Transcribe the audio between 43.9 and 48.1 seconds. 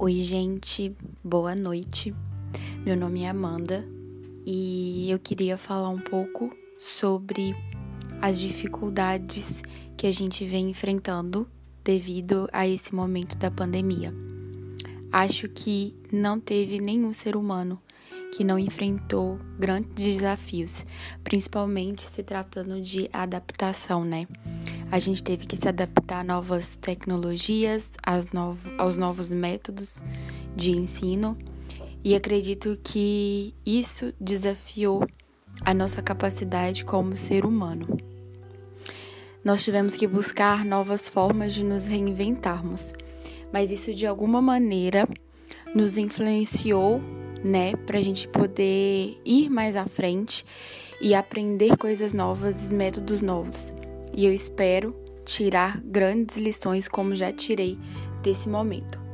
de alguma maneira nos influenciou, né, para a